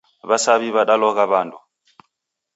Wasawi 0.29 0.69
wadalogha 0.75 1.23
wandu 1.31 1.57